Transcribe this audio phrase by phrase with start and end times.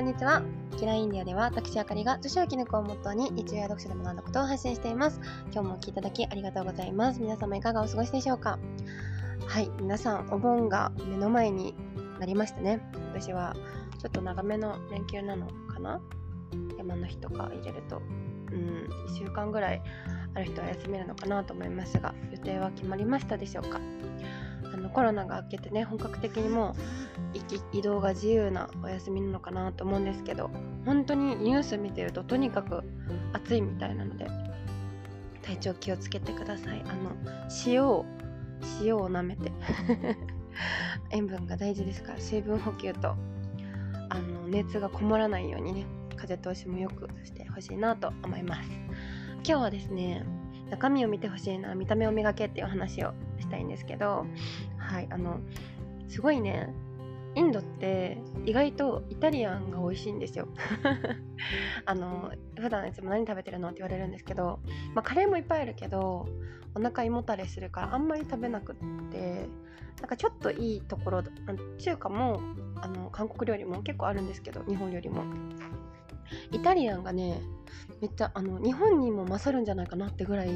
[0.00, 0.42] こんにちは。
[0.78, 5.20] キラインディアでは私あかりが女子を生き抜くをモットーに日常や読書で学んだことを発信しています。
[5.52, 7.20] 今日もお聴きいただきありがとうございます。
[7.20, 8.58] 皆様いかがお過ごしでしょうか？
[9.46, 11.74] はい、皆さんお盆が目の前に
[12.18, 12.80] なりましたね。
[13.12, 13.54] 私は
[14.00, 16.00] ちょっと長めの連休なのかな？
[16.78, 19.82] 山の日とか入れると、うん、1週間ぐらい
[20.32, 23.78] ある人は休めるのかなと思いますが、予定は決まりましたでしょうか？
[24.72, 26.76] あのコロナが明けてね本格的にも
[27.34, 30.50] う移動が自由なお休みなのかなと思うんですけど
[30.84, 32.82] 本当にニュース見てるととにかく
[33.32, 34.26] 暑いみたいなので
[35.42, 36.82] 体調気をつけてください。
[36.86, 37.10] あの
[37.66, 38.04] 塩を
[38.82, 39.52] 塩を舐めて
[41.10, 43.16] 塩分が大事ですから水分補給と
[44.10, 48.70] あの熱がこもらないようにね風通しもよくしてほしいなと思います。
[49.42, 50.24] 今日はですね
[50.70, 54.26] 中身を見てほしいな見た目を磨けっていう話をしたいんですけど
[54.78, 55.40] はいあの
[56.08, 56.72] すごいね
[57.36, 60.48] インドって意外とイタリアンが美味しいんですよ。
[61.86, 64.58] あの普段いつも何食べてるのって言われるんですけど、
[64.94, 66.28] まあ、カレーもいっぱいあるけど
[66.74, 68.76] お腹胃もたれするからあんまり食べなくっ
[69.10, 69.48] て
[70.00, 71.22] なんかちょっといいところ
[71.78, 72.40] 中華も
[72.80, 75.22] あの韓国料理も結構あるんですけど日本料理も。
[76.52, 77.40] イタリアンがね
[78.00, 80.50] めっちゃあの日本にも勝るんじゃないかなってぐらい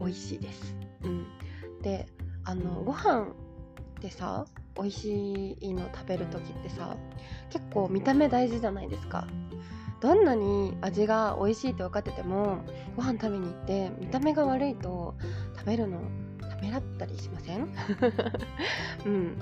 [0.00, 0.74] 美味しいです。
[1.02, 1.26] うん、
[1.82, 2.06] で
[2.48, 6.96] あのご飯ってさ美味しいの食べる時ってさ
[7.50, 9.26] 結構見た目大事じゃないですか。
[10.00, 12.60] どんなに味が美味しいって分かってても
[12.96, 15.16] ご飯食べに行って見た目が悪いと
[15.56, 16.00] 食べるの
[16.40, 17.68] ためらったりしません？
[19.04, 19.38] うん。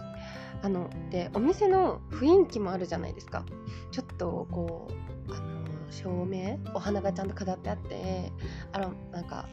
[0.62, 3.44] あのでお店の雰囲気もあるじゃないですか。
[3.92, 4.88] ちょっとこ
[5.28, 6.58] うあの照明？
[6.74, 8.32] お花がちゃんと飾ってあって
[8.72, 9.46] あのなんか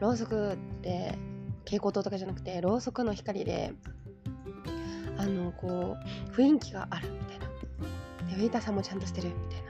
[0.00, 1.18] ろうそくで
[1.66, 3.72] 蛍光灯とかじゃなくてろうそくの光で
[5.18, 5.96] あのこ
[6.30, 7.46] う雰囲気があるみたいな。
[8.30, 9.66] でウェイターさんもちゃんとしてるみたいな。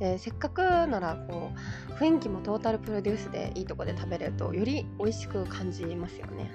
[0.00, 1.50] でせっかくならこ
[1.90, 6.50] う雰囲気もトータルプロデュースでいいとこで食べれるとより美味しく感じますよね。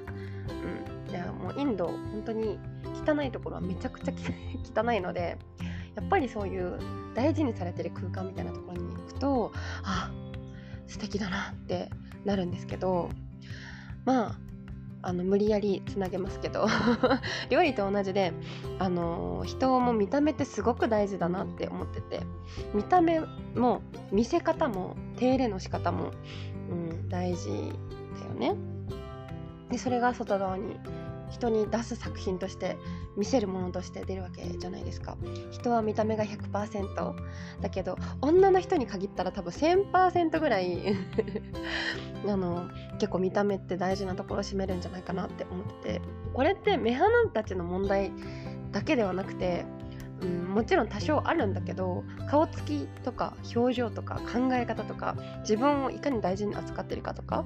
[0.49, 2.59] うん、でもうインド本当に
[3.07, 4.13] 汚いところはめちゃくちゃ
[4.83, 5.37] 汚いので
[5.95, 6.79] やっぱりそういう
[7.13, 9.51] 大事にされてる空間みたいなところに行くと
[9.83, 10.11] あ
[10.87, 11.89] 素敵だなって
[12.25, 13.09] なるんですけど
[14.05, 14.44] まあ
[15.05, 16.67] あの無理やりつなげますけど
[17.51, 18.33] 料理と同じで、
[18.79, 22.21] あの人も見た目ってすごく大事だなって思ってて
[22.73, 23.21] 見た目
[23.55, 26.11] も見せ方も手入れの仕方も、
[26.71, 28.55] うん、大事だよね。
[29.69, 30.75] でそれが外側に
[31.35, 32.77] 人に出す作品として
[33.17, 35.17] 見せるものとして出るわけじゃないですか。
[35.51, 37.15] 人は見た目が100%
[37.61, 40.95] だけど女の人に限ったら多分1000%ぐらい
[42.27, 42.69] あの
[42.99, 46.01] 結構見た目って大事なところを占めるんじゃないかなって思ってて。
[46.33, 48.11] これって目鼻たちの問題
[48.71, 49.65] だけではなくて
[50.21, 57.45] うん、もちろん多少あるんだけど顔つきとか表情とか考え方とか自分をいかに大事に扱ってるかとか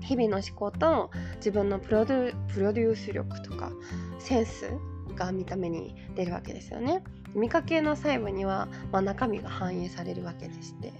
[0.00, 3.70] 日々の思考と自分のプロデュース力とか
[4.18, 4.70] センス
[5.14, 7.02] が見た目に出るわけですよね。
[7.34, 10.92] 見かけの細部には、まあ、中身が反映されるわけでして、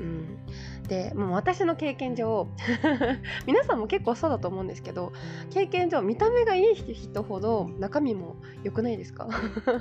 [0.00, 2.48] うん、でもう私の経験上
[3.46, 5.12] 皆さんも結構そうだと思うんですけど
[5.50, 9.28] 経験上見た目がいい人ほど中身も良くないですか、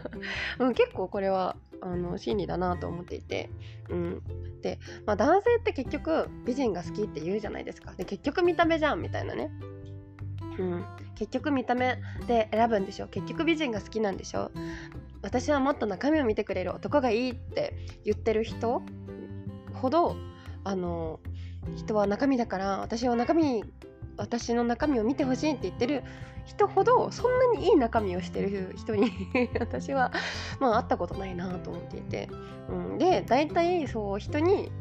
[0.59, 3.49] うん、結構これはあの真理だなと思っていて、
[3.89, 4.21] うん、
[4.61, 7.93] で、まあ、男性って結局美人が好きって言うじゃないですか。
[7.93, 9.51] で結局見た目じゃんみたいなね、
[10.59, 13.07] うん、結局見た目で選ぶんでしょ。
[13.07, 14.51] 結局美人が好きなんでしょ。
[15.21, 17.73] 私はもっと中身を見てくれる男がいいって
[18.05, 18.81] 言ってる人
[19.73, 20.15] ほど
[20.63, 21.19] あの
[21.75, 23.63] 人は中身だから私は中身
[24.17, 26.03] 私の中身を見てほしいって言ってる
[26.45, 29.11] 人ほどそんなにいい中身をしてる人に
[29.59, 30.11] 私は
[30.59, 32.29] まあ会ったことないなと思っていて、
[32.69, 34.71] うん、で大体そう人に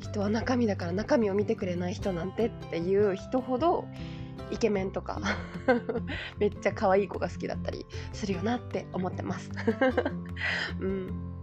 [0.00, 3.86] 人は中身だから中身を見てくれない人なんてっていう人ほど
[4.50, 5.20] イケメンとか
[6.38, 9.50] めっちゃ可愛い子が好きだったりするよなって思ってます。
[10.80, 11.34] うん。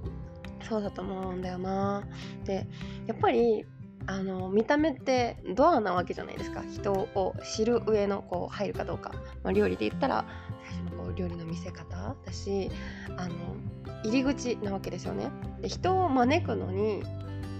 [0.64, 2.04] そうだと思うんだよな。
[2.46, 2.68] で
[3.08, 3.66] やっぱり
[4.08, 6.64] あの見た目ってドアなわけじゃないですか。
[6.74, 9.14] 人を知る上のこう入るかどうか、
[9.44, 10.26] まあ、料理で言ったら
[10.64, 12.72] 最初のこう料理の見せ方だし
[13.18, 13.36] あの
[14.04, 15.30] 入り口なわけですよね。
[15.62, 17.04] で人を招くのに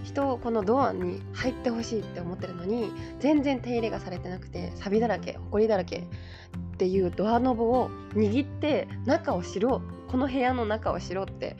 [0.04, 2.90] 人をこのドアに入ってほしいって思ってるのに
[3.20, 10.02] 全然手入れがされてなくてサビだらけほこりだらけっていうドアノブを握って中を知ろう。
[10.12, 11.56] この部屋の中を知ろうって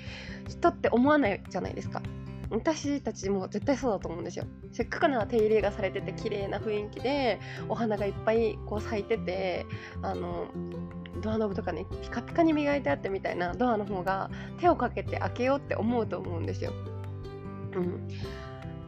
[0.46, 2.02] 人って思わないじゃないですか。
[2.52, 4.44] 私たちも絶対そうだと思うんですよ。
[4.72, 9.66] せっかくなら手入れがされてて綺麗な雰囲気でお花がいっぱいこう咲いてて
[10.02, 10.48] あの
[11.22, 16.72] ドアノブとかねピカピカに磨いてあってみたいなドアの方が手をかけて開けようって思うと思うんですよ。
[17.74, 18.08] うん、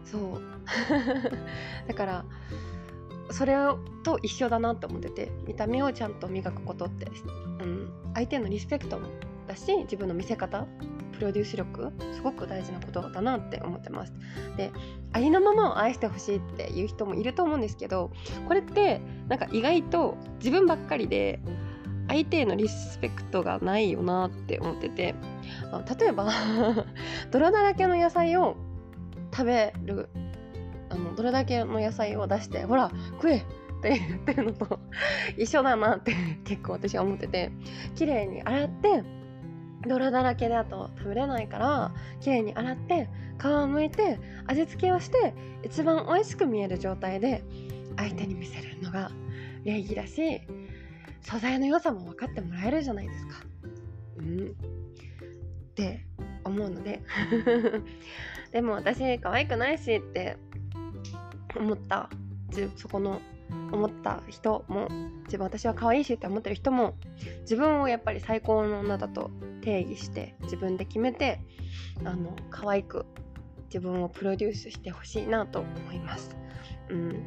[0.05, 0.43] そう。
[1.89, 2.25] だから
[3.31, 3.55] それ
[4.03, 7.07] と一緒だなって思ってて見た目をちゃんと磨くことって、
[7.63, 9.09] うん、相手のリスペクトも
[9.47, 10.67] だし自分の見せ方
[11.15, 14.13] プロデュース力すごく大事なことだなって思ってます。
[14.57, 14.71] で
[15.13, 18.11] ありのままを愛してほしいっていう人もいると思うんですけど
[18.49, 21.41] これってなんか意外と自分ばっかりで
[22.09, 25.15] 相手へのリスペクトがないよなって思ってて
[25.99, 26.29] 例えば
[27.31, 28.57] 泥だらけの野菜を
[29.33, 30.09] 食べる
[30.91, 32.91] あのどれだけの野菜を出してほら
[33.21, 33.39] 食え!
[33.39, 33.43] っ
[33.83, 34.79] て言ってるのと
[35.37, 36.15] 一緒だなって
[36.45, 37.51] 結構私は思ってて
[37.95, 39.03] 綺麗に洗って
[39.87, 43.09] 泥だらけであと食べれないから綺麗に洗って
[43.41, 47.43] 皮をむいて味付けをして一番美味しく見える状態で
[47.97, 49.11] 相手に見せるのが
[49.65, 50.43] 礼儀だし
[51.23, 53.35] 素材の良さも分かってもらえるじゃないですか。
[54.19, 56.05] うん、って
[56.45, 57.01] 思うので。
[58.53, 60.37] でも私可愛くないしって
[61.57, 62.11] 思った。
[62.77, 63.21] そこの
[63.73, 64.89] 思った人も
[65.25, 66.95] 自分私は可愛いしって思ってる人も
[67.43, 69.31] 自分をやっぱり最高の女だと
[69.63, 71.41] 定義して自分で決めて
[72.05, 73.07] あの可愛く
[73.67, 76.37] 自分をプロデュースしてほしいなと思います。
[76.91, 77.23] うん、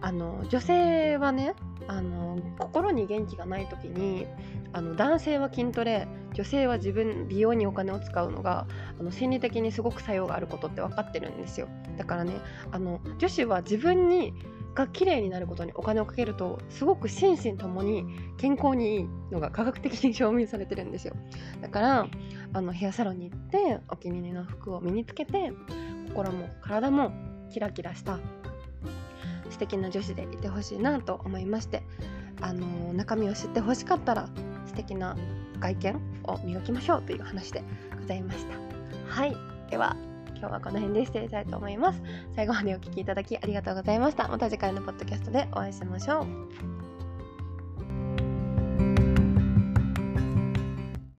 [0.00, 1.54] あの女性はね
[1.86, 4.26] あの心に元気がない時に
[4.72, 8.66] あの男性は筋トレ女性は自分美容にお金を使うのが
[8.98, 12.32] あの心理的にすごく作用があることって分かってるんですよだからね
[12.72, 14.34] あの女子は自分に
[14.76, 18.04] が綺麗になることにお金をかけるとすごく心身ともに
[18.36, 21.14] 健康にいいのが科学的に証明されてるんですよ。
[21.60, 22.06] だから
[22.52, 25.52] あのヘアサロンに行ってお気に入りの服を身につけて
[26.10, 27.10] 心も体も
[27.50, 28.20] キラキラした
[29.50, 31.82] 素敵な女子でいてほしいなと思いまして
[32.42, 34.28] あの中身を知ってほしかったら
[34.66, 35.16] 素敵な
[35.58, 37.62] 外見を磨きましょうという話で
[37.98, 38.54] ございました。
[39.08, 39.36] はい。
[39.70, 40.15] では。
[40.30, 42.02] 今日はこの辺で失礼したいと思います。
[42.34, 44.28] 最後までお聴きいただきありがとうございました。
[44.28, 46.75] また次回のポッドキャストでお会いしましょう。